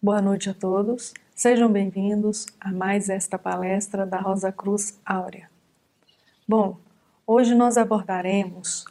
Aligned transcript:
Boa 0.00 0.20
noite 0.20 0.50
a 0.50 0.54
todos. 0.54 1.14
Sejam 1.34 1.72
bem-vindos 1.72 2.46
a 2.60 2.70
mais 2.70 3.08
esta 3.08 3.38
palestra 3.38 4.04
da 4.04 4.20
Rosa 4.20 4.52
Cruz 4.52 5.00
Áurea. 5.06 5.50
Bom, 6.46 6.76
hoje 7.26 7.54
nós 7.54 7.78
abordaremos 7.78 8.84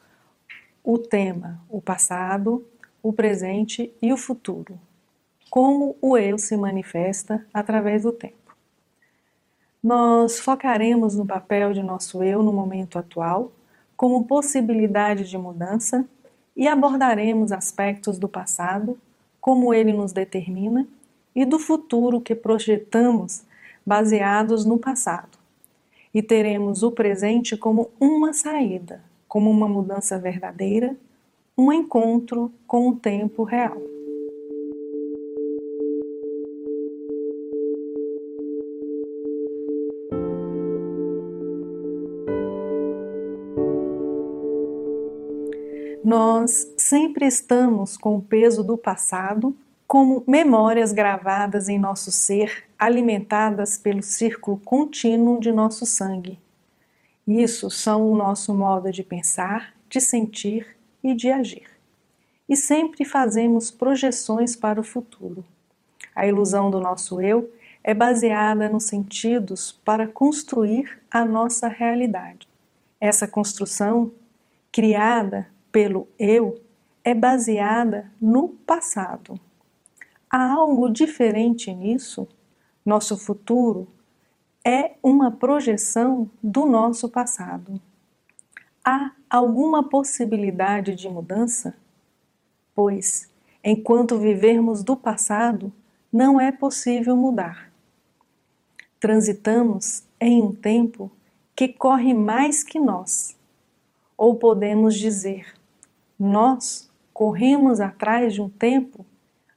o 0.84 0.98
tema 0.98 1.62
o 1.70 1.80
passado, 1.80 2.66
o 3.04 3.14
presente 3.14 3.94
e 4.02 4.12
o 4.12 4.18
futuro. 4.18 4.80
Como 5.48 5.96
o 6.02 6.18
eu 6.18 6.40
se 6.40 6.58
manifesta 6.58 7.46
através 7.54 8.02
do 8.02 8.12
tempo. 8.12 8.58
Nós 9.84 10.40
focaremos 10.40 11.16
no 11.16 11.26
papel 11.26 11.72
de 11.72 11.84
nosso 11.84 12.24
eu 12.24 12.42
no 12.42 12.52
momento 12.52 12.98
atual, 12.98 13.52
como 13.96 14.26
possibilidade 14.26 15.30
de 15.30 15.38
mudança, 15.38 16.04
e 16.58 16.68
abordaremos 16.68 17.52
aspectos 17.52 18.18
do 18.18 18.28
passado, 18.28 19.00
como 19.46 19.72
ele 19.72 19.94
nos 19.94 20.12
determina 20.12 20.88
e 21.36 21.46
do 21.46 21.60
futuro 21.60 22.20
que 22.20 22.34
projetamos 22.34 23.44
baseados 23.86 24.66
no 24.66 24.80
passado. 24.80 25.38
E 26.12 26.24
teremos 26.24 26.82
o 26.82 26.92
presente 26.92 27.56
como 27.56 27.92
uma 28.00 28.34
saída, 28.34 29.04
como 29.28 29.52
uma 29.52 29.68
mudança 29.68 30.18
verdadeira, 30.18 30.98
um 31.56 31.72
encontro 31.72 32.52
com 32.66 32.90
o 32.90 32.96
tempo 32.96 33.44
real. 33.44 33.80
Nós 46.06 46.72
sempre 46.78 47.26
estamos 47.26 47.98
com 47.98 48.16
o 48.16 48.22
peso 48.22 48.64
do 48.64 48.78
passado 48.78 49.58
como 49.88 50.24
memórias 50.28 50.92
gravadas 50.92 51.68
em 51.68 51.80
nosso 51.80 52.12
ser, 52.12 52.66
alimentadas 52.78 53.76
pelo 53.76 54.04
círculo 54.04 54.62
contínuo 54.64 55.40
de 55.40 55.52
nosso 55.52 55.84
sangue. 55.84 56.38
Isso 57.28 57.72
são 57.72 58.08
o 58.08 58.16
nosso 58.16 58.54
modo 58.54 58.92
de 58.92 59.02
pensar, 59.02 59.74
de 59.90 60.00
sentir 60.00 60.78
e 61.04 61.16
de 61.16 61.32
agir. 61.32 61.68
E 62.48 62.56
sempre 62.56 63.04
fazemos 63.04 63.72
projeções 63.72 64.56
para 64.56 64.80
o 64.80 64.84
futuro. 64.84 65.44
A 66.16 66.28
ilusão 66.28 66.70
do 66.70 66.80
nosso 66.80 67.20
eu 67.20 67.52
é 67.84 67.96
baseada 67.96 68.70
nos 68.70 68.84
sentidos 68.84 69.72
para 69.84 70.08
construir 70.08 71.02
a 71.10 71.26
nossa 71.26 71.68
realidade. 71.68 72.48
Essa 73.02 73.28
construção, 73.28 74.12
criada 74.72 75.48
pelo 75.76 76.08
eu, 76.18 76.62
é 77.04 77.14
baseada 77.14 78.10
no 78.22 78.48
passado. 78.48 79.38
Há 80.30 80.54
algo 80.54 80.90
diferente 80.90 81.70
nisso? 81.74 82.30
Nosso 82.86 83.18
futuro 83.18 83.86
é 84.64 84.94
uma 85.04 85.30
projeção 85.32 86.32
do 86.42 86.66
nosso 86.66 87.10
passado. 87.10 87.82
Há 88.86 89.12
alguma 89.30 89.84
possibilidade 89.84 90.96
de 90.96 91.10
mudança? 91.10 91.76
Pois, 92.74 93.30
enquanto 93.62 94.18
vivermos 94.18 94.82
do 94.82 94.96
passado, 94.96 95.74
não 96.10 96.40
é 96.40 96.54
possível 96.54 97.18
mudar. 97.18 97.70
Transitamos 98.98 100.06
em 100.22 100.42
um 100.42 100.54
tempo 100.54 101.12
que 101.54 101.68
corre 101.68 102.14
mais 102.14 102.64
que 102.64 102.80
nós. 102.80 103.36
Ou 104.18 104.36
podemos 104.36 104.96
dizer, 104.96 105.54
nós 106.20 106.90
corremos 107.14 107.80
atrás 107.80 108.34
de 108.34 108.42
um 108.42 108.50
tempo 108.50 109.06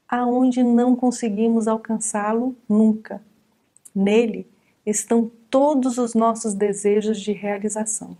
aonde 0.08 0.62
não 0.62 0.96
conseguimos 0.96 1.68
alcançá-lo 1.68 2.56
nunca. 2.68 3.22
Nele 3.94 4.46
estão 4.86 5.30
todos 5.50 5.98
os 5.98 6.14
nossos 6.14 6.54
desejos 6.54 7.20
de 7.20 7.32
realização. 7.32 8.16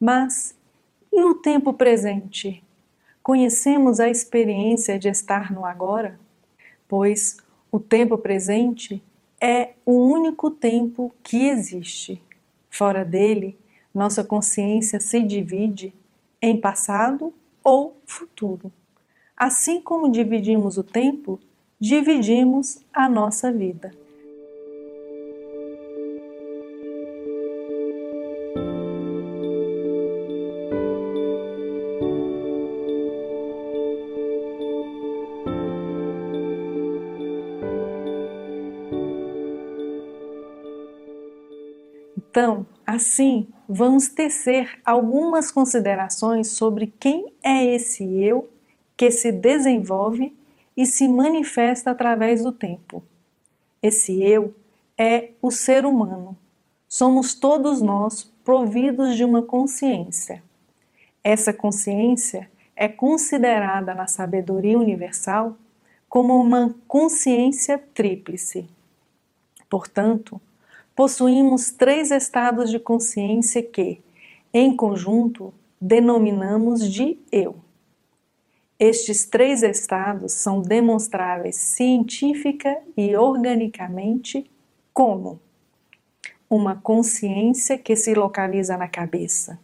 Mas 0.00 0.56
e 1.12 1.22
o 1.22 1.34
tempo 1.34 1.72
presente? 1.72 2.62
Conhecemos 3.22 4.00
a 4.00 4.08
experiência 4.08 4.98
de 4.98 5.08
estar 5.08 5.52
no 5.52 5.64
agora? 5.64 6.18
Pois 6.86 7.36
o 7.70 7.78
tempo 7.78 8.16
presente 8.16 9.02
é 9.40 9.74
o 9.84 9.92
único 9.92 10.50
tempo 10.50 11.14
que 11.22 11.48
existe. 11.48 12.22
Fora 12.70 13.04
dele, 13.04 13.58
nossa 13.92 14.24
consciência 14.24 15.00
se 15.00 15.22
divide 15.22 15.92
em 16.40 16.60
passado 16.60 17.32
ou 17.62 18.00
futuro. 18.06 18.72
Assim 19.36 19.80
como 19.80 20.10
dividimos 20.10 20.78
o 20.78 20.82
tempo, 20.82 21.38
dividimos 21.80 22.84
a 22.92 23.08
nossa 23.08 23.52
vida. 23.52 23.92
Então, 42.30 42.64
assim, 42.86 43.48
vamos 43.68 44.08
tecer 44.08 44.80
algumas 44.82 45.50
considerações 45.52 46.48
sobre 46.52 46.86
quem 46.98 47.32
é 47.42 47.66
esse 47.66 48.02
eu 48.02 48.48
que 48.96 49.10
se 49.10 49.30
desenvolve 49.30 50.34
e 50.74 50.86
se 50.86 51.06
manifesta 51.06 51.90
através 51.90 52.42
do 52.42 52.50
tempo. 52.50 53.02
Esse 53.82 54.22
eu 54.22 54.54
é 54.96 55.30
o 55.42 55.50
ser 55.50 55.84
humano. 55.84 56.36
Somos 56.88 57.34
todos 57.34 57.82
nós 57.82 58.24
providos 58.42 59.14
de 59.16 59.24
uma 59.24 59.42
consciência. 59.42 60.42
Essa 61.22 61.52
consciência 61.52 62.50
é 62.74 62.88
considerada 62.88 63.94
na 63.94 64.06
sabedoria 64.06 64.78
universal 64.78 65.56
como 66.08 66.40
uma 66.40 66.74
consciência 66.86 67.76
tríplice. 67.92 68.66
Portanto, 69.68 70.40
possuímos 70.98 71.70
três 71.70 72.10
estados 72.10 72.72
de 72.72 72.80
consciência 72.80 73.62
que, 73.62 74.02
em 74.52 74.74
conjunto, 74.74 75.54
denominamos 75.80 76.92
de 76.92 77.16
eu. 77.30 77.54
Estes 78.80 79.24
três 79.24 79.62
estados 79.62 80.32
são 80.32 80.60
demonstráveis 80.60 81.54
científica 81.54 82.76
e 82.96 83.14
organicamente 83.14 84.50
como 84.92 85.38
uma 86.50 86.74
consciência 86.74 87.78
que 87.78 87.94
se 87.94 88.12
localiza 88.12 88.76
na 88.76 88.88
cabeça. 88.88 89.56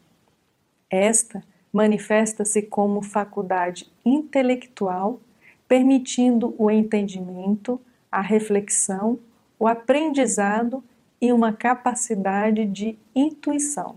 Esta 0.88 1.42
manifesta-se 1.72 2.62
como 2.62 3.02
faculdade 3.02 3.90
intelectual, 4.04 5.18
permitindo 5.66 6.54
o 6.56 6.70
entendimento, 6.70 7.80
a 8.08 8.20
reflexão, 8.20 9.18
o 9.58 9.66
aprendizado 9.66 10.80
e 11.24 11.32
uma 11.32 11.54
capacidade 11.54 12.66
de 12.66 12.98
intuição. 13.14 13.96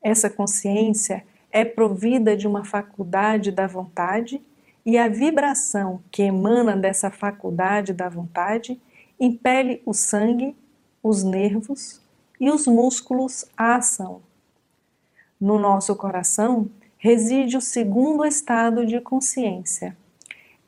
Essa 0.00 0.30
consciência 0.30 1.24
é 1.50 1.64
provida 1.64 2.36
de 2.36 2.46
uma 2.46 2.64
faculdade 2.64 3.50
da 3.50 3.66
vontade 3.66 4.40
e 4.86 4.96
a 4.96 5.08
vibração 5.08 6.00
que 6.12 6.22
emana 6.22 6.76
dessa 6.76 7.10
faculdade 7.10 7.92
da 7.92 8.08
vontade 8.08 8.80
impele 9.18 9.82
o 9.84 9.92
sangue, 9.92 10.54
os 11.02 11.24
nervos 11.24 12.00
e 12.38 12.48
os 12.48 12.64
músculos 12.68 13.44
à 13.56 13.74
ação. 13.74 14.22
No 15.40 15.58
nosso 15.58 15.96
coração 15.96 16.70
reside 16.96 17.56
o 17.56 17.60
segundo 17.60 18.24
estado 18.24 18.86
de 18.86 19.00
consciência. 19.00 19.96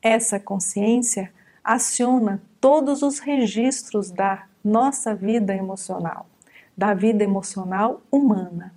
Essa 0.01 0.41
consciência 0.41 1.31
aciona 1.63 2.41
todos 2.67 3.01
os 3.01 3.19
registros 3.19 4.11
da 4.11 4.45
nossa 4.61 5.15
vida 5.15 5.55
emocional, 5.55 6.27
da 6.75 6.93
vida 6.93 7.23
emocional 7.23 8.01
humana. 8.11 8.75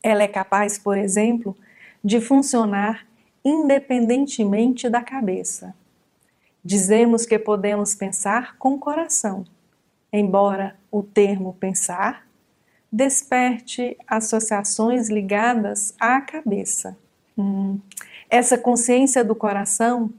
Ela 0.00 0.22
é 0.22 0.28
capaz, 0.28 0.78
por 0.78 0.96
exemplo, 0.96 1.56
de 2.04 2.20
funcionar 2.20 3.04
independentemente 3.44 4.88
da 4.88 5.02
cabeça. 5.02 5.74
Dizemos 6.64 7.26
que 7.26 7.36
podemos 7.36 7.96
pensar 7.96 8.56
com 8.58 8.74
o 8.74 8.78
coração, 8.78 9.44
embora 10.12 10.76
o 10.88 11.02
termo 11.02 11.52
pensar 11.54 12.24
desperte 12.92 13.96
associações 14.06 15.10
ligadas 15.10 15.96
à 15.98 16.20
cabeça. 16.20 16.96
Hum. 17.36 17.80
Essa 18.30 18.56
consciência 18.56 19.24
do 19.24 19.34
coração 19.34 20.12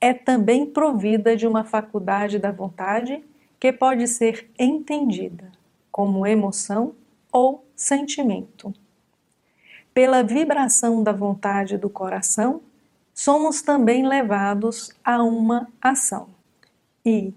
é 0.00 0.12
também 0.12 0.66
provida 0.66 1.36
de 1.36 1.46
uma 1.46 1.64
faculdade 1.64 2.38
da 2.38 2.52
vontade 2.52 3.24
que 3.58 3.72
pode 3.72 4.06
ser 4.06 4.50
entendida 4.58 5.50
como 5.90 6.26
emoção 6.26 6.94
ou 7.32 7.66
sentimento 7.74 8.72
pela 9.98 10.22
vibração 10.22 11.02
da 11.02 11.10
vontade 11.10 11.76
do 11.76 11.90
coração, 11.90 12.62
somos 13.12 13.62
também 13.62 14.06
levados 14.06 14.92
a 15.04 15.20
uma 15.24 15.66
ação. 15.82 16.28
E, 17.04 17.34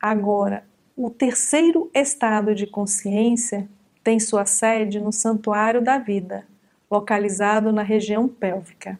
agora, 0.00 0.64
o 0.96 1.10
terceiro 1.10 1.90
estado 1.92 2.54
de 2.54 2.64
consciência 2.64 3.68
tem 4.04 4.20
sua 4.20 4.46
sede 4.46 5.00
no 5.00 5.12
Santuário 5.12 5.82
da 5.82 5.98
Vida, 5.98 6.46
localizado 6.88 7.72
na 7.72 7.82
região 7.82 8.28
pélvica. 8.28 8.96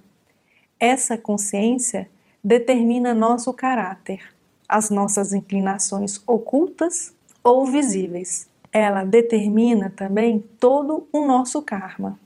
Essa 0.80 1.16
consciência 1.16 2.10
determina 2.46 3.12
nosso 3.12 3.52
caráter, 3.52 4.32
as 4.68 4.88
nossas 4.88 5.32
inclinações 5.32 6.22
ocultas 6.28 7.12
ou 7.42 7.66
visíveis. 7.66 8.48
Ela 8.72 9.02
determina 9.02 9.90
também 9.90 10.44
todo 10.60 11.08
o 11.12 11.26
nosso 11.26 11.60
karma. 11.60 12.16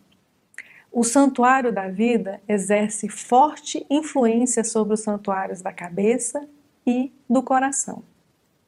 O 0.93 1.02
santuário 1.02 1.72
da 1.72 1.88
vida 1.88 2.38
exerce 2.46 3.08
forte 3.08 3.87
influência 3.88 4.62
sobre 4.62 4.93
os 4.93 5.00
santuários 5.00 5.62
da 5.62 5.72
cabeça 5.72 6.46
e 6.87 7.11
do 7.28 7.43
coração. 7.43 8.02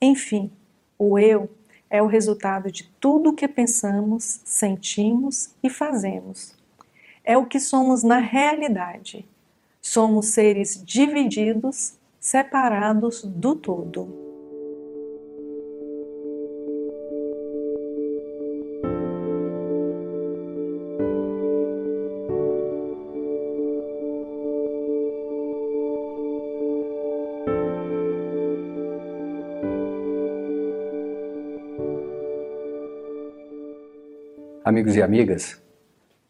Enfim, 0.01 0.51
o 0.99 1.19
eu 1.19 1.51
é 1.91 2.01
o 2.01 2.07
resultado 2.07 2.73
de 2.73 2.85
tudo 2.99 3.29
o 3.29 3.35
que 3.35 3.47
pensamos, 3.47 4.41
sentimos 4.43 5.51
e 5.63 5.69
fazemos. 5.69 6.57
É 7.23 7.37
o 7.37 7.45
que 7.45 7.61
somos 7.61 8.03
na 8.03 8.17
realidade. 8.17 9.27
Somos 9.85 10.27
seres 10.27 10.81
divididos, 10.87 11.99
separados 12.21 13.25
do 13.25 13.57
todo. 13.57 14.23
Amigos 34.65 34.95
e 34.95 35.03
amigas, 35.03 35.61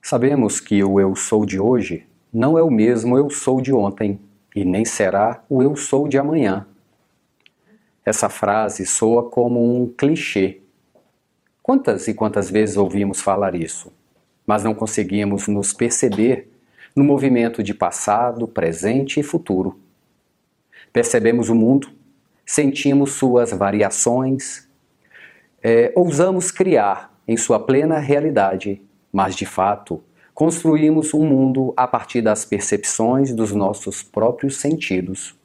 sabemos 0.00 0.58
que 0.58 0.82
o 0.82 0.98
eu 0.98 1.14
sou 1.14 1.44
de 1.44 1.60
hoje 1.60 2.10
não 2.32 2.56
é 2.56 2.62
o 2.62 2.70
mesmo 2.70 3.18
eu 3.18 3.28
sou 3.28 3.60
de 3.60 3.72
ontem 3.72 4.18
e 4.56 4.64
nem 4.64 4.84
será 4.84 5.44
o 5.48 5.62
eu 5.62 5.76
sou 5.76 6.08
de 6.08 6.16
amanhã. 6.16 6.66
Essa 8.04 8.28
frase 8.28 8.86
soa 8.86 9.28
como 9.28 9.82
um 9.82 9.86
clichê. 9.86 10.60
Quantas 11.62 12.08
e 12.08 12.14
quantas 12.14 12.50
vezes 12.50 12.76
ouvimos 12.76 13.20
falar 13.20 13.54
isso, 13.54 13.92
mas 14.46 14.64
não 14.64 14.74
conseguimos 14.74 15.46
nos 15.46 15.72
perceber 15.72 16.50
no 16.96 17.04
movimento 17.04 17.62
de 17.62 17.72
passado, 17.72 18.48
presente 18.48 19.20
e 19.20 19.22
futuro. 19.22 19.78
Percebemos 20.92 21.48
o 21.48 21.54
mundo, 21.54 21.88
sentimos 22.44 23.12
suas 23.12 23.52
variações, 23.52 24.68
é, 25.62 25.92
ousamos 25.94 26.50
criar 26.50 27.14
em 27.26 27.36
sua 27.36 27.60
plena 27.60 27.98
realidade, 27.98 28.82
mas 29.12 29.36
de 29.36 29.46
fato 29.46 30.02
construímos 30.34 31.12
um 31.14 31.24
mundo 31.24 31.72
a 31.76 31.86
partir 31.86 32.22
das 32.22 32.44
percepções 32.44 33.34
dos 33.34 33.52
nossos 33.52 34.02
próprios 34.02 34.56
sentidos. 34.56 35.36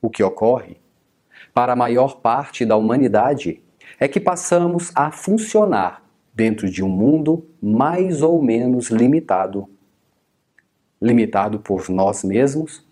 O 0.00 0.10
que 0.10 0.22
ocorre, 0.22 0.76
para 1.54 1.72
a 1.72 1.76
maior 1.76 2.20
parte 2.20 2.64
da 2.64 2.76
humanidade, 2.76 3.62
é 3.98 4.06
que 4.06 4.20
passamos 4.20 4.90
a 4.94 5.10
funcionar 5.10 6.04
dentro 6.34 6.70
de 6.70 6.84
um 6.84 6.88
mundo 6.88 7.46
mais 7.60 8.22
ou 8.22 8.42
menos 8.42 8.90
limitado. 8.90 9.68
Limitado 11.00 11.60
por 11.60 11.88
nós 11.88 12.22
mesmos, 12.24 12.84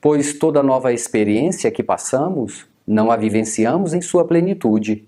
pois 0.00 0.38
toda 0.38 0.62
nova 0.62 0.92
experiência 0.92 1.70
que 1.70 1.82
passamos 1.82 2.66
não 2.86 3.10
a 3.10 3.16
vivenciamos 3.16 3.94
em 3.94 4.00
sua 4.00 4.26
plenitude 4.26 5.06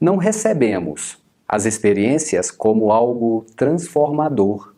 não 0.00 0.16
recebemos 0.16 1.18
as 1.48 1.64
experiências 1.64 2.50
como 2.50 2.90
algo 2.90 3.46
transformador, 3.56 4.74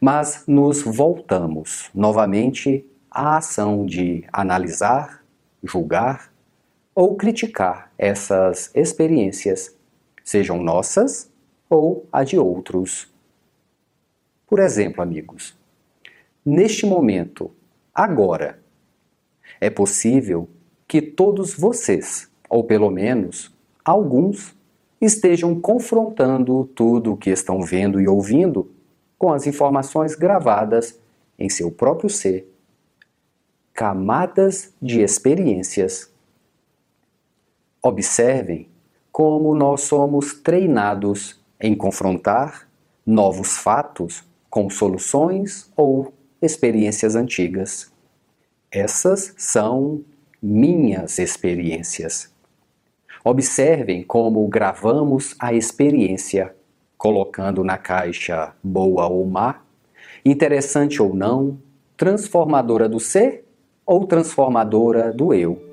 mas 0.00 0.44
nos 0.46 0.82
voltamos 0.82 1.90
novamente 1.94 2.86
à 3.10 3.38
ação 3.38 3.84
de 3.84 4.24
analisar, 4.32 5.24
julgar 5.62 6.32
ou 6.94 7.16
criticar 7.16 7.92
essas 7.98 8.70
experiências, 8.74 9.76
sejam 10.24 10.62
nossas 10.62 11.30
ou 11.68 12.06
a 12.12 12.22
de 12.22 12.38
outros. 12.38 13.12
Por 14.46 14.60
exemplo, 14.60 15.02
amigos, 15.02 15.56
neste 16.44 16.86
momento, 16.86 17.50
agora, 17.94 18.60
é 19.60 19.68
possível 19.68 20.48
que 20.86 21.02
todos 21.02 21.54
vocês, 21.54 22.30
ou 22.48 22.64
pelo 22.64 22.90
menos 22.90 23.54
alguns 23.84 24.57
estejam 25.00 25.58
confrontando 25.60 26.64
tudo 26.74 27.12
o 27.12 27.16
que 27.16 27.30
estão 27.30 27.62
vendo 27.62 28.00
e 28.00 28.08
ouvindo 28.08 28.70
com 29.18 29.32
as 29.32 29.46
informações 29.46 30.14
gravadas 30.14 30.98
em 31.38 31.48
seu 31.48 31.70
próprio 31.70 32.10
ser. 32.10 32.52
Camadas 33.72 34.72
de 34.82 35.00
experiências. 35.00 36.12
Observem 37.82 38.68
como 39.12 39.54
nós 39.54 39.82
somos 39.82 40.34
treinados 40.34 41.40
em 41.60 41.74
confrontar 41.74 42.68
novos 43.06 43.56
fatos 43.56 44.24
com 44.50 44.68
soluções 44.68 45.70
ou 45.76 46.12
experiências 46.40 47.14
antigas. 47.14 47.92
Essas 48.70 49.34
são 49.36 50.04
minhas 50.42 51.18
experiências. 51.18 52.32
Observem 53.24 54.02
como 54.02 54.46
gravamos 54.48 55.34
a 55.38 55.52
experiência, 55.52 56.54
colocando 56.96 57.62
na 57.62 57.76
caixa 57.76 58.52
boa 58.62 59.06
ou 59.06 59.26
má, 59.26 59.60
interessante 60.24 61.02
ou 61.02 61.14
não, 61.14 61.58
transformadora 61.96 62.88
do 62.88 63.00
ser 63.00 63.44
ou 63.84 64.06
transformadora 64.06 65.12
do 65.12 65.34
eu. 65.34 65.67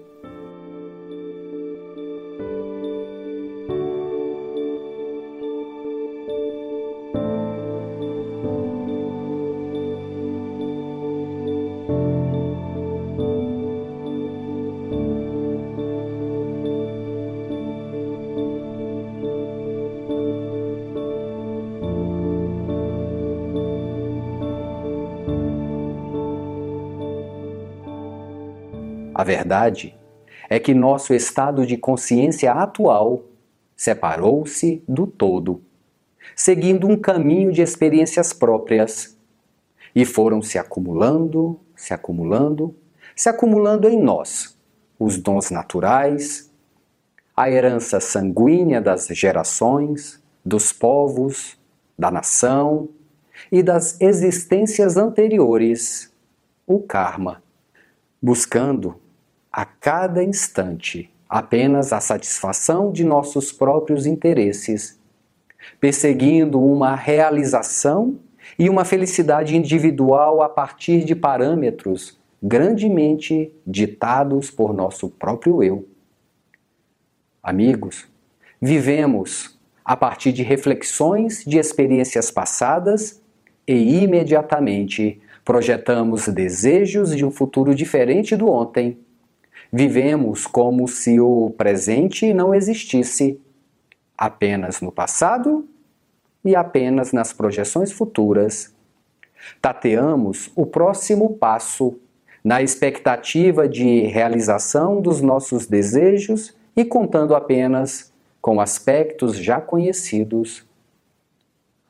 Verdade 29.25 29.97
é 30.47 30.59
que 30.59 30.73
nosso 30.73 31.13
estado 31.13 31.65
de 31.65 31.75
consciência 31.75 32.53
atual 32.53 33.23
separou-se 33.75 34.83
do 34.87 35.07
todo, 35.07 35.61
seguindo 36.35 36.87
um 36.87 36.95
caminho 36.95 37.51
de 37.51 37.61
experiências 37.61 38.31
próprias, 38.31 39.17
e 39.93 40.05
foram 40.05 40.41
se 40.41 40.57
acumulando, 40.57 41.59
se 41.75 41.93
acumulando, 41.93 42.75
se 43.15 43.27
acumulando 43.27 43.89
em 43.89 43.99
nós 43.99 44.57
os 44.99 45.17
dons 45.17 45.49
naturais, 45.49 46.51
a 47.35 47.49
herança 47.49 47.99
sanguínea 47.99 48.79
das 48.81 49.07
gerações, 49.07 50.21
dos 50.43 50.71
povos, 50.71 51.57
da 51.97 52.11
nação 52.11 52.89
e 53.51 53.63
das 53.63 53.99
existências 53.99 54.95
anteriores, 54.95 56.13
o 56.67 56.79
karma, 56.79 57.41
buscando 58.21 58.95
a 59.55 59.63
cada 59.63 60.21
instante 60.21 61.09
apenas 61.29 61.93
a 61.93 62.01
satisfação 62.01 62.91
de 62.91 63.05
nossos 63.05 63.53
próprios 63.53 64.05
interesses, 64.05 64.99
perseguindo 65.79 66.61
uma 66.61 66.93
realização 66.93 68.19
e 68.59 68.69
uma 68.69 68.83
felicidade 68.83 69.55
individual 69.55 70.41
a 70.41 70.49
partir 70.49 71.05
de 71.05 71.15
parâmetros 71.15 72.19
grandemente 72.43 73.49
ditados 73.65 74.51
por 74.51 74.73
nosso 74.73 75.07
próprio 75.07 75.63
eu. 75.63 75.87
Amigos, 77.41 78.09
vivemos 78.61 79.57
a 79.85 79.95
partir 79.95 80.33
de 80.33 80.43
reflexões 80.43 81.45
de 81.47 81.57
experiências 81.57 82.29
passadas 82.29 83.21
e 83.65 84.03
imediatamente 84.03 85.21
projetamos 85.45 86.27
desejos 86.27 87.15
de 87.15 87.23
um 87.23 87.31
futuro 87.31 87.73
diferente 87.73 88.35
do 88.35 88.49
ontem 88.49 89.04
Vivemos 89.71 90.47
como 90.47 90.87
se 90.87 91.19
o 91.19 91.53
presente 91.57 92.33
não 92.33 92.53
existisse, 92.53 93.39
apenas 94.17 94.81
no 94.81 94.91
passado 94.91 95.67
e 96.43 96.55
apenas 96.55 97.11
nas 97.11 97.33
projeções 97.33 97.91
futuras. 97.91 98.73
Tateamos 99.61 100.51
o 100.55 100.65
próximo 100.65 101.35
passo, 101.35 101.99
na 102.43 102.61
expectativa 102.61 103.67
de 103.67 104.01
realização 104.01 105.01
dos 105.01 105.19
nossos 105.19 105.65
desejos 105.65 106.55
e 106.75 106.85
contando 106.85 107.33
apenas 107.33 108.13
com 108.39 108.61
aspectos 108.61 109.35
já 109.35 109.59
conhecidos. 109.59 110.63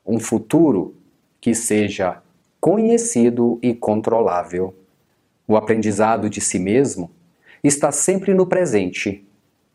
Um 0.05 0.17
futuro 0.17 0.96
que 1.41 1.53
seja 1.53 2.22
conhecido 2.62 3.60
e 3.62 3.74
controlável. 3.74 4.74
O 5.46 5.58
aprendizado 5.58 6.29
de 6.29 6.39
si 6.39 6.58
mesmo 6.58 7.12
está 7.68 7.92
sempre 7.92 8.34
no 8.34 8.46
presente, 8.46 9.28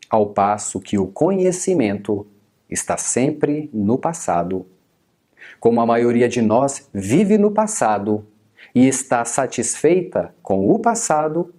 ao 0.09 0.27
passo 0.27 0.79
que 0.79 0.97
o 0.97 1.07
conhecimento 1.07 2.27
está 2.69 2.97
sempre 2.97 3.69
no 3.73 3.97
passado. 3.97 4.65
Como 5.59 5.81
a 5.81 5.85
maioria 5.85 6.29
de 6.29 6.41
nós 6.41 6.89
vive 6.93 7.37
no 7.37 7.51
passado 7.51 8.25
e 8.73 8.87
está 8.87 9.25
satisfeita 9.25 10.33
com 10.41 10.69
o 10.69 10.79
passado, 10.79 11.53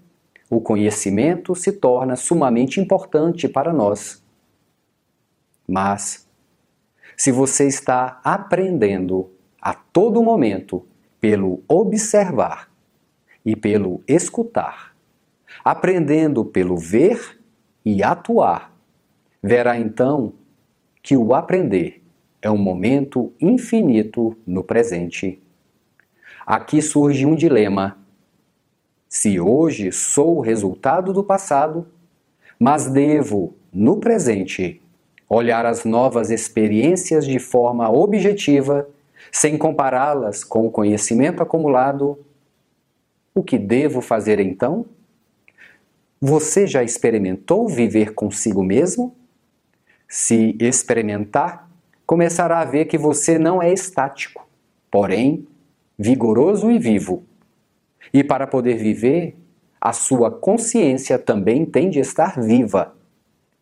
o 0.48 0.60
conhecimento 0.60 1.54
se 1.54 1.72
torna 1.72 2.16
sumamente 2.16 2.80
importante 2.80 3.48
para 3.48 3.72
nós. 3.72 4.22
Mas, 5.66 6.28
se 7.16 7.32
você 7.32 7.66
está 7.66 8.20
aprendendo 8.22 9.30
a 9.60 9.74
todo 9.74 10.22
momento 10.22 10.86
pelo 11.20 11.62
observar 11.68 12.70
e 13.44 13.54
pelo 13.56 14.02
escutar, 14.06 14.91
aprendendo 15.64 16.44
pelo 16.44 16.76
ver 16.76 17.40
e 17.84 18.02
atuar, 18.02 18.72
verá 19.42 19.78
então 19.78 20.32
que 21.02 21.16
o 21.16 21.34
aprender 21.34 22.02
é 22.40 22.50
um 22.50 22.58
momento 22.58 23.32
infinito 23.40 24.36
no 24.46 24.64
presente. 24.64 25.40
Aqui 26.44 26.82
surge 26.82 27.24
um 27.24 27.34
dilema. 27.34 27.98
Se 29.08 29.38
hoje 29.38 29.92
sou 29.92 30.38
o 30.38 30.40
resultado 30.40 31.12
do 31.12 31.22
passado, 31.22 31.86
mas 32.58 32.86
devo, 32.86 33.54
no 33.72 33.98
presente, 33.98 34.80
olhar 35.28 35.64
as 35.66 35.84
novas 35.84 36.30
experiências 36.30 37.26
de 37.26 37.38
forma 37.38 37.90
objetiva, 37.90 38.88
sem 39.30 39.56
compará-las 39.56 40.42
com 40.42 40.66
o 40.66 40.70
conhecimento 40.70 41.42
acumulado, 41.42 42.18
o 43.34 43.42
que 43.42 43.58
devo 43.58 44.00
fazer 44.00 44.40
então? 44.40 44.84
Você 46.24 46.68
já 46.68 46.84
experimentou 46.84 47.68
viver 47.68 48.14
consigo 48.14 48.62
mesmo? 48.62 49.16
Se 50.08 50.56
experimentar, 50.60 51.68
começará 52.06 52.60
a 52.60 52.64
ver 52.64 52.84
que 52.84 52.96
você 52.96 53.40
não 53.40 53.60
é 53.60 53.72
estático, 53.72 54.46
porém 54.88 55.48
vigoroso 55.98 56.70
e 56.70 56.78
vivo. 56.78 57.24
E 58.14 58.22
para 58.22 58.46
poder 58.46 58.76
viver, 58.76 59.36
a 59.80 59.92
sua 59.92 60.30
consciência 60.30 61.18
também 61.18 61.66
tem 61.66 61.90
de 61.90 61.98
estar 61.98 62.40
viva. 62.40 62.94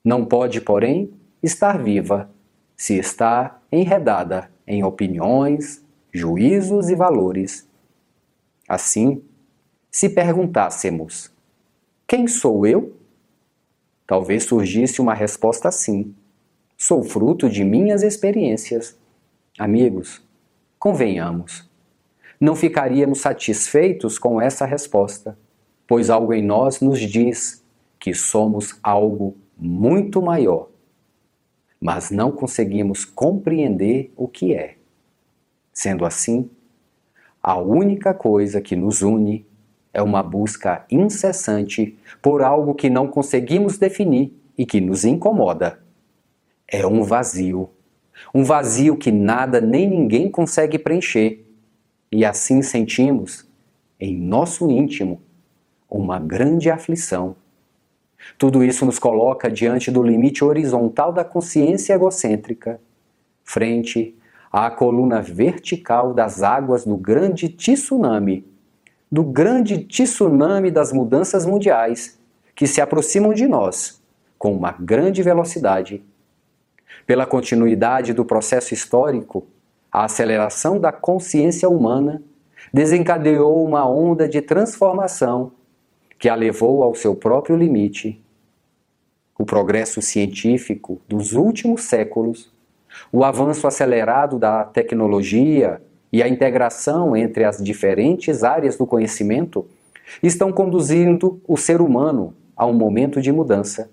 Não 0.04 0.26
pode, 0.26 0.60
porém, 0.60 1.10
estar 1.42 1.82
viva 1.82 2.30
se 2.76 2.98
está 2.98 3.58
enredada 3.72 4.50
em 4.66 4.84
opiniões, 4.84 5.82
juízos 6.12 6.90
e 6.90 6.94
valores. 6.94 7.66
Assim, 8.68 9.22
se 9.90 10.10
perguntássemos: 10.10 11.32
quem 12.10 12.26
sou 12.26 12.66
eu? 12.66 12.96
Talvez 14.04 14.42
surgisse 14.42 15.00
uma 15.00 15.14
resposta 15.14 15.68
assim: 15.68 16.12
sou 16.76 17.02
fruto 17.02 17.48
de 17.48 17.62
minhas 17.62 18.02
experiências. 18.02 18.98
Amigos, 19.56 20.20
convenhamos 20.78 21.70
não 22.40 22.56
ficaríamos 22.56 23.20
satisfeitos 23.20 24.18
com 24.18 24.40
essa 24.40 24.64
resposta, 24.64 25.38
pois 25.86 26.08
algo 26.08 26.32
em 26.32 26.42
nós 26.42 26.80
nos 26.80 26.98
diz 26.98 27.62
que 27.98 28.14
somos 28.14 28.78
algo 28.82 29.36
muito 29.58 30.22
maior, 30.22 30.70
mas 31.78 32.10
não 32.10 32.32
conseguimos 32.32 33.04
compreender 33.04 34.10
o 34.16 34.26
que 34.26 34.54
é. 34.54 34.78
Sendo 35.70 36.06
assim, 36.06 36.48
a 37.42 37.58
única 37.58 38.14
coisa 38.14 38.60
que 38.62 38.74
nos 38.74 39.02
une 39.02 39.46
é 39.92 40.02
uma 40.02 40.22
busca 40.22 40.84
incessante 40.90 41.98
por 42.22 42.42
algo 42.42 42.74
que 42.74 42.88
não 42.88 43.08
conseguimos 43.08 43.78
definir 43.78 44.32
e 44.56 44.64
que 44.64 44.80
nos 44.80 45.04
incomoda. 45.04 45.80
É 46.66 46.86
um 46.86 47.02
vazio. 47.02 47.70
Um 48.34 48.44
vazio 48.44 48.96
que 48.96 49.10
nada 49.10 49.60
nem 49.60 49.88
ninguém 49.88 50.30
consegue 50.30 50.78
preencher 50.78 51.44
e 52.12 52.24
assim 52.24 52.60
sentimos, 52.60 53.46
em 53.98 54.16
nosso 54.16 54.70
íntimo, 54.70 55.22
uma 55.88 56.18
grande 56.18 56.70
aflição. 56.70 57.36
Tudo 58.36 58.64
isso 58.64 58.84
nos 58.84 58.98
coloca 58.98 59.50
diante 59.50 59.90
do 59.90 60.02
limite 60.02 60.44
horizontal 60.44 61.12
da 61.12 61.24
consciência 61.24 61.94
egocêntrica, 61.94 62.80
frente 63.44 64.16
à 64.52 64.70
coluna 64.70 65.22
vertical 65.22 66.12
das 66.12 66.42
águas 66.42 66.84
do 66.84 66.96
grande 66.96 67.48
tsunami, 67.48 68.44
do 69.10 69.24
grande 69.24 69.78
tsunami 69.78 70.70
das 70.70 70.92
mudanças 70.92 71.44
mundiais 71.44 72.18
que 72.54 72.66
se 72.66 72.80
aproximam 72.80 73.32
de 73.32 73.46
nós 73.46 74.00
com 74.38 74.54
uma 74.54 74.72
grande 74.72 75.22
velocidade. 75.22 76.02
Pela 77.06 77.26
continuidade 77.26 78.12
do 78.14 78.24
processo 78.24 78.72
histórico, 78.72 79.46
a 79.90 80.04
aceleração 80.04 80.78
da 80.78 80.92
consciência 80.92 81.68
humana 81.68 82.22
desencadeou 82.72 83.64
uma 83.64 83.88
onda 83.88 84.28
de 84.28 84.40
transformação 84.40 85.52
que 86.18 86.28
a 86.28 86.34
levou 86.34 86.82
ao 86.82 86.94
seu 86.94 87.14
próprio 87.16 87.56
limite. 87.56 88.22
O 89.38 89.44
progresso 89.44 90.00
científico 90.00 91.00
dos 91.08 91.32
últimos 91.32 91.82
séculos, 91.84 92.52
o 93.10 93.24
avanço 93.24 93.66
acelerado 93.66 94.38
da 94.38 94.64
tecnologia 94.64 95.82
e 96.12 96.22
a 96.22 96.28
integração 96.28 97.16
entre 97.16 97.44
as 97.44 97.58
diferentes 97.58 98.42
áreas 98.42 98.76
do 98.76 98.86
conhecimento 98.86 99.66
estão 100.22 100.52
conduzindo 100.52 101.40
o 101.46 101.56
ser 101.56 101.80
humano 101.80 102.34
a 102.56 102.66
um 102.66 102.72
momento 102.72 103.20
de 103.20 103.30
mudança. 103.30 103.90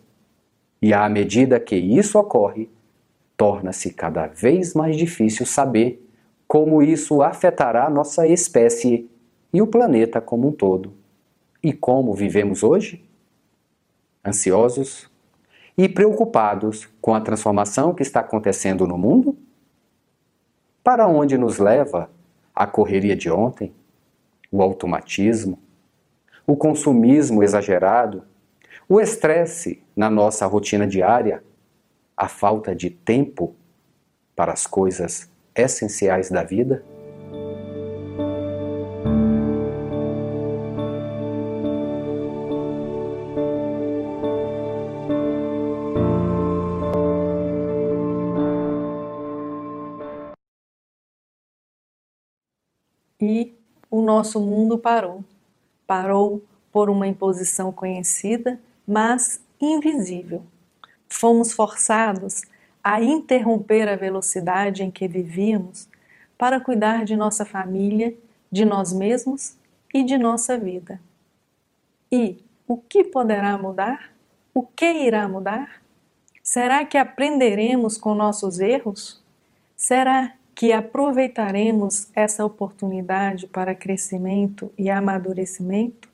E 0.82 0.94
à 0.94 1.08
medida 1.08 1.60
que 1.60 1.76
isso 1.76 2.18
ocorre, 2.20 2.70
torna-se 3.36 3.94
cada 3.94 4.28
vez 4.28 4.74
mais 4.74 4.98
difícil 4.98 5.46
saber 5.46 6.04
como 6.48 6.82
isso 6.82 7.22
afetará 7.22 7.90
nossa 7.90 8.28
espécie 8.28 9.10
e 9.54 9.62
o 9.62 9.68
planeta 9.68 10.20
como 10.20 10.48
um 10.48 10.52
todo. 10.52 10.94
E 11.62 11.74
como 11.74 12.14
vivemos 12.14 12.64
hoje? 12.64 13.04
Ansiosos 14.26 15.10
e 15.78 15.88
preocupados 15.88 16.88
com 17.00 17.14
a 17.14 17.22
transformação 17.22 17.94
que 17.94 18.02
está 18.02 18.22
acontecendo 18.22 18.88
no 18.88 18.98
mundo? 18.98 19.38
Para 20.88 21.06
onde 21.06 21.38
nos 21.38 21.58
leva 21.58 22.10
a 22.56 22.66
correria 22.66 23.14
de 23.14 23.30
ontem, 23.30 23.76
o 24.50 24.62
automatismo, 24.62 25.60
o 26.46 26.56
consumismo 26.56 27.44
exagerado, 27.44 28.24
o 28.88 29.02
estresse 29.02 29.84
na 29.94 30.10
nossa 30.10 30.46
rotina 30.46 30.88
diária, 30.88 31.44
a 32.16 32.30
falta 32.30 32.74
de 32.74 32.90
tempo 32.90 33.54
para 34.34 34.54
as 34.54 34.66
coisas 34.66 35.30
essenciais 35.54 36.30
da 36.30 36.42
vida? 36.42 36.86
E 53.22 53.54
o 53.90 54.02
nosso 54.02 54.40
mundo 54.40 54.78
parou. 54.78 55.24
Parou 55.86 56.44
por 56.72 56.90
uma 56.90 57.08
imposição 57.08 57.72
conhecida, 57.72 58.60
mas 58.86 59.42
invisível 59.60 60.44
fomos 61.10 61.54
forçados 61.54 62.44
a 62.84 63.02
interromper 63.02 63.88
a 63.88 63.96
velocidade 63.96 64.84
em 64.84 64.92
que 64.92 65.08
vivíamos 65.08 65.88
para 66.38 66.60
cuidar 66.60 67.04
de 67.04 67.16
nossa 67.16 67.46
família, 67.46 68.16
de 68.52 68.64
nós 68.64 68.94
mesmos 68.94 69.58
e 69.94 70.04
de 70.04 70.18
nossa 70.18 70.58
vida. 70.58 71.00
E 72.12 72.38
o 72.68 72.78
que 72.78 73.04
poderá 73.04 73.58
mudar? 73.58 74.12
O 74.54 74.64
que 74.64 74.86
irá 74.86 75.28
mudar? 75.28 75.82
Será 76.44 76.86
que 76.86 76.98
aprenderemos 76.98 77.98
com 77.98 78.14
nossos 78.14 78.60
erros? 78.60 79.22
Será 79.76 80.34
que 80.58 80.74
aproveitaremos 80.74 82.10
essa 82.16 82.44
oportunidade 82.44 83.46
para 83.46 83.76
crescimento 83.76 84.74
e 84.78 84.90
amadurecimento? 84.90 86.10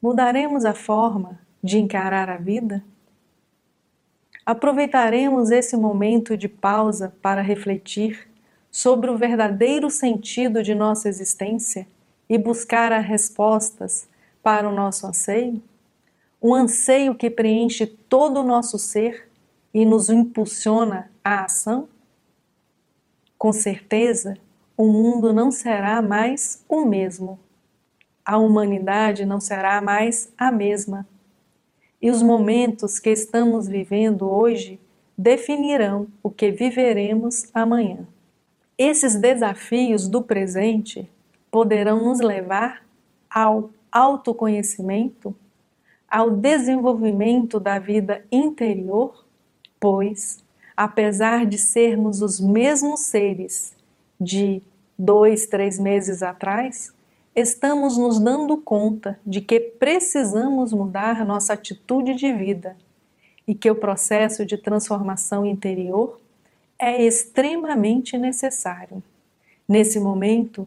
Mudaremos 0.00 0.64
a 0.64 0.74
forma 0.74 1.38
de 1.62 1.78
encarar 1.78 2.30
a 2.30 2.38
vida? 2.38 2.82
aproveitaremos 4.48 5.50
esse 5.50 5.76
momento 5.76 6.34
de 6.34 6.48
pausa 6.48 7.12
para 7.20 7.42
refletir 7.42 8.26
sobre 8.70 9.10
o 9.10 9.16
verdadeiro 9.18 9.90
sentido 9.90 10.62
de 10.62 10.74
nossa 10.74 11.06
existência 11.06 11.86
e 12.26 12.38
buscar 12.38 12.90
as 12.90 13.04
respostas 13.04 14.08
para 14.42 14.66
o 14.66 14.74
nosso 14.74 15.06
anseio? 15.06 15.62
Um 16.42 16.54
anseio 16.54 17.14
que 17.14 17.28
preenche 17.28 17.86
todo 17.86 18.40
o 18.40 18.42
nosso 18.42 18.78
ser 18.78 19.28
e 19.74 19.84
nos 19.84 20.08
impulsiona 20.08 21.10
à 21.22 21.44
ação? 21.44 21.86
Com 23.38 23.52
certeza, 23.52 24.36
o 24.76 24.86
mundo 24.88 25.32
não 25.32 25.52
será 25.52 26.02
mais 26.02 26.64
o 26.68 26.84
mesmo. 26.84 27.38
A 28.24 28.36
humanidade 28.36 29.24
não 29.24 29.40
será 29.40 29.80
mais 29.80 30.32
a 30.36 30.50
mesma. 30.50 31.06
E 32.02 32.10
os 32.10 32.20
momentos 32.20 32.98
que 32.98 33.10
estamos 33.10 33.68
vivendo 33.68 34.28
hoje 34.28 34.80
definirão 35.16 36.08
o 36.22 36.30
que 36.30 36.50
viveremos 36.50 37.48
amanhã. 37.54 38.06
Esses 38.76 39.14
desafios 39.14 40.08
do 40.08 40.20
presente 40.20 41.08
poderão 41.50 42.04
nos 42.04 42.20
levar 42.20 42.84
ao 43.30 43.70
autoconhecimento, 43.90 45.34
ao 46.08 46.30
desenvolvimento 46.30 47.58
da 47.58 47.78
vida 47.78 48.24
interior, 48.30 49.24
pois, 49.80 50.42
apesar 50.78 51.44
de 51.44 51.58
sermos 51.58 52.22
os 52.22 52.38
mesmos 52.38 53.00
seres 53.00 53.74
de 54.20 54.62
dois, 54.96 55.44
três 55.44 55.76
meses 55.76 56.22
atrás, 56.22 56.94
estamos 57.34 57.98
nos 57.98 58.20
dando 58.20 58.56
conta 58.56 59.18
de 59.26 59.40
que 59.40 59.58
precisamos 59.58 60.72
mudar 60.72 61.26
nossa 61.26 61.54
atitude 61.54 62.14
de 62.14 62.32
vida 62.32 62.76
e 63.44 63.56
que 63.56 63.68
o 63.68 63.74
processo 63.74 64.46
de 64.46 64.56
transformação 64.56 65.44
interior 65.44 66.20
é 66.78 67.02
extremamente 67.02 68.16
necessário. 68.16 69.02
Nesse 69.68 69.98
momento, 69.98 70.64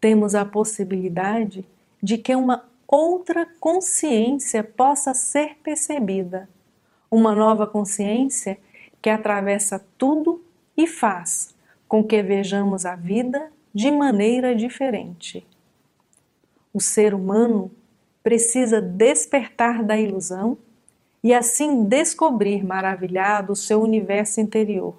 temos 0.00 0.36
a 0.36 0.44
possibilidade 0.44 1.64
de 2.00 2.16
que 2.16 2.36
uma 2.36 2.64
outra 2.86 3.44
consciência 3.58 4.62
possa 4.62 5.12
ser 5.14 5.56
percebida, 5.64 6.48
uma 7.10 7.34
nova 7.34 7.66
consciência 7.66 8.56
que 9.00 9.10
atravessa 9.10 9.84
tudo 9.96 10.42
e 10.76 10.86
faz 10.86 11.54
com 11.86 12.04
que 12.04 12.22
vejamos 12.22 12.84
a 12.84 12.94
vida 12.94 13.50
de 13.74 13.90
maneira 13.90 14.54
diferente. 14.54 15.46
O 16.72 16.80
ser 16.80 17.14
humano 17.14 17.70
precisa 18.22 18.80
despertar 18.80 19.82
da 19.82 19.98
ilusão 19.98 20.58
e 21.22 21.32
assim 21.32 21.84
descobrir 21.84 22.64
maravilhado 22.64 23.52
o 23.52 23.56
seu 23.56 23.80
universo 23.82 24.40
interior. 24.40 24.94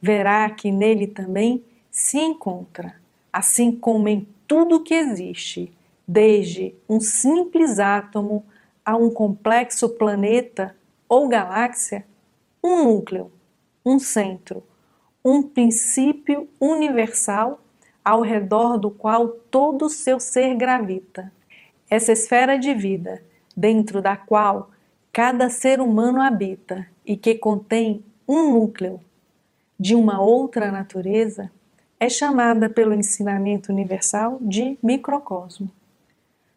Verá 0.00 0.48
que 0.50 0.70
nele 0.70 1.06
também 1.06 1.64
se 1.90 2.18
encontra, 2.18 2.94
assim 3.32 3.72
como 3.72 4.08
em 4.08 4.26
tudo 4.46 4.82
que 4.82 4.94
existe, 4.94 5.72
desde 6.06 6.74
um 6.88 7.00
simples 7.00 7.78
átomo 7.78 8.44
a 8.84 8.96
um 8.96 9.10
complexo 9.10 9.88
planeta 9.90 10.74
ou 11.08 11.28
galáxia, 11.28 12.04
um 12.62 12.84
núcleo, 12.84 13.30
um 13.84 13.98
centro, 13.98 14.62
um 15.24 15.42
princípio 15.42 16.48
universal 16.60 17.60
ao 18.04 18.22
redor 18.22 18.78
do 18.78 18.90
qual 18.90 19.28
todo 19.28 19.86
o 19.86 19.90
seu 19.90 20.18
ser 20.18 20.54
gravita. 20.54 21.32
Essa 21.88 22.12
esfera 22.12 22.58
de 22.58 22.74
vida, 22.74 23.22
dentro 23.56 24.00
da 24.00 24.16
qual 24.16 24.70
cada 25.12 25.50
ser 25.50 25.80
humano 25.80 26.20
habita 26.20 26.86
e 27.04 27.16
que 27.16 27.34
contém 27.34 28.04
um 28.26 28.52
núcleo 28.52 29.00
de 29.78 29.94
uma 29.94 30.20
outra 30.20 30.70
natureza, 30.70 31.50
é 31.98 32.08
chamada 32.08 32.70
pelo 32.70 32.94
ensinamento 32.94 33.72
universal 33.72 34.38
de 34.40 34.78
microcosmo. 34.82 35.70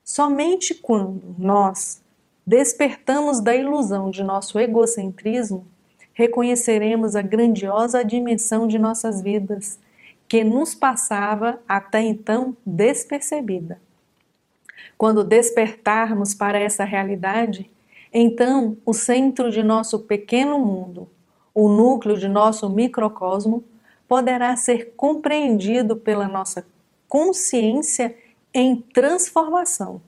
Somente 0.03 0.73
quando 0.75 1.35
nós 1.37 2.01
despertamos 2.45 3.41
da 3.41 3.55
ilusão 3.55 4.09
de 4.09 4.23
nosso 4.23 4.59
egocentrismo, 4.59 5.65
reconheceremos 6.13 7.15
a 7.15 7.21
grandiosa 7.21 8.03
dimensão 8.03 8.67
de 8.67 8.77
nossas 8.77 9.21
vidas 9.21 9.79
que 10.27 10.43
nos 10.43 10.73
passava 10.73 11.59
até 11.67 12.01
então 12.01 12.55
despercebida. 12.65 13.79
Quando 14.97 15.23
despertarmos 15.23 16.33
para 16.33 16.59
essa 16.59 16.83
realidade, 16.83 17.69
então 18.11 18.77
o 18.85 18.93
centro 18.93 19.51
de 19.51 19.63
nosso 19.63 19.99
pequeno 19.99 20.59
mundo, 20.59 21.09
o 21.53 21.67
núcleo 21.67 22.17
de 22.17 22.27
nosso 22.27 22.69
microcosmo, 22.69 23.63
poderá 24.07 24.55
ser 24.55 24.93
compreendido 24.95 25.95
pela 25.95 26.27
nossa 26.27 26.65
consciência 27.07 28.15
em 28.53 28.75
transformação. 28.75 30.01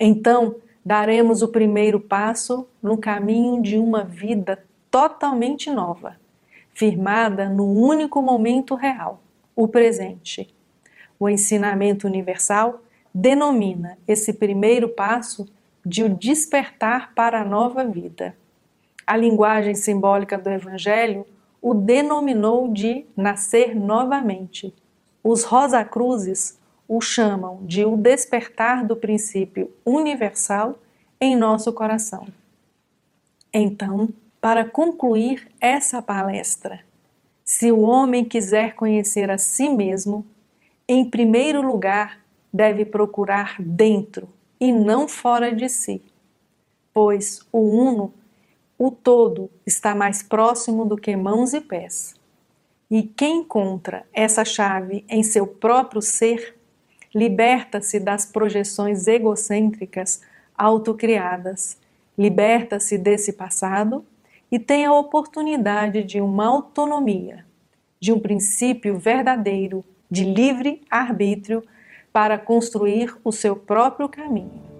Então, 0.00 0.56
daremos 0.84 1.42
o 1.42 1.48
primeiro 1.48 2.00
passo 2.00 2.66
no 2.82 2.96
caminho 2.96 3.62
de 3.62 3.78
uma 3.78 4.04
vida 4.04 4.64
totalmente 4.92 5.70
nova 5.70 6.20
firmada 6.74 7.48
no 7.48 7.64
único 7.64 8.20
momento 8.20 8.74
real, 8.74 9.22
o 9.56 9.66
presente. 9.66 10.54
O 11.18 11.28
ensinamento 11.28 12.06
universal 12.06 12.82
denomina 13.12 13.98
esse 14.06 14.34
primeiro 14.34 14.88
passo 14.88 15.48
de 15.84 16.04
o 16.04 16.08
despertar 16.08 17.14
para 17.14 17.40
a 17.40 17.44
nova 17.44 17.84
vida. 17.84 18.36
A 19.06 19.16
linguagem 19.16 19.74
simbólica 19.74 20.38
do 20.38 20.50
Evangelho 20.50 21.26
o 21.60 21.74
denominou 21.74 22.72
de 22.72 23.06
nascer 23.16 23.74
novamente. 23.74 24.74
Os 25.24 25.44
Rosacruzes 25.44 26.58
o 26.86 27.00
chamam 27.00 27.60
de 27.62 27.84
o 27.84 27.96
despertar 27.96 28.84
do 28.84 28.96
princípio 28.96 29.70
universal 29.84 30.78
em 31.20 31.36
nosso 31.36 31.72
coração. 31.72 32.26
Então, 33.52 34.08
para 34.42 34.64
concluir 34.68 35.46
essa 35.60 36.02
palestra. 36.02 36.80
Se 37.44 37.70
o 37.70 37.82
homem 37.82 38.24
quiser 38.24 38.74
conhecer 38.74 39.30
a 39.30 39.38
si 39.38 39.68
mesmo, 39.68 40.26
em 40.88 41.08
primeiro 41.08 41.62
lugar 41.62 42.18
deve 42.52 42.84
procurar 42.84 43.54
dentro 43.60 44.28
e 44.58 44.72
não 44.72 45.06
fora 45.06 45.54
de 45.54 45.68
si, 45.68 46.02
pois 46.92 47.46
o 47.52 47.60
uno, 47.60 48.12
o 48.76 48.90
todo, 48.90 49.48
está 49.64 49.94
mais 49.94 50.24
próximo 50.24 50.84
do 50.84 50.96
que 50.96 51.14
mãos 51.14 51.54
e 51.54 51.60
pés. 51.60 52.16
E 52.90 53.04
quem 53.04 53.42
encontra 53.42 54.04
essa 54.12 54.44
chave 54.44 55.04
em 55.08 55.22
seu 55.22 55.46
próprio 55.46 56.02
ser, 56.02 56.58
liberta-se 57.14 58.00
das 58.00 58.26
projeções 58.26 59.06
egocêntricas 59.06 60.20
autocriadas, 60.58 61.78
liberta-se 62.18 62.98
desse 62.98 63.34
passado 63.34 64.04
e 64.52 64.58
tem 64.58 64.84
a 64.84 64.92
oportunidade 64.92 66.04
de 66.04 66.20
uma 66.20 66.46
autonomia, 66.46 67.46
de 67.98 68.12
um 68.12 68.20
princípio 68.20 68.98
verdadeiro 68.98 69.82
de 70.10 70.24
livre 70.24 70.82
arbítrio 70.90 71.64
para 72.12 72.38
construir 72.38 73.16
o 73.24 73.32
seu 73.32 73.56
próprio 73.56 74.10
caminho. 74.10 74.71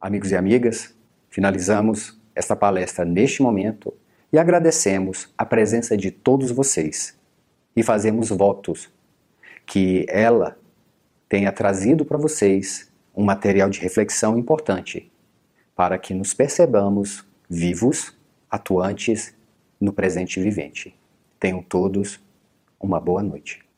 Amigos 0.00 0.30
e 0.32 0.36
amigas, 0.36 0.94
finalizamos 1.28 2.18
esta 2.34 2.56
palestra 2.56 3.04
neste 3.04 3.42
momento 3.42 3.92
e 4.32 4.38
agradecemos 4.38 5.30
a 5.36 5.44
presença 5.44 5.94
de 5.94 6.10
todos 6.10 6.50
vocês 6.50 7.18
e 7.76 7.82
fazemos 7.82 8.30
votos 8.30 8.88
que 9.66 10.06
ela 10.08 10.56
tenha 11.28 11.52
trazido 11.52 12.06
para 12.06 12.16
vocês 12.16 12.90
um 13.14 13.22
material 13.22 13.68
de 13.68 13.78
reflexão 13.78 14.38
importante 14.38 15.12
para 15.76 15.98
que 15.98 16.14
nos 16.14 16.32
percebamos 16.32 17.22
vivos, 17.46 18.16
atuantes 18.50 19.34
no 19.78 19.92
presente 19.92 20.40
vivente. 20.40 20.98
Tenham 21.38 21.62
todos 21.62 22.18
uma 22.80 22.98
boa 22.98 23.22
noite. 23.22 23.69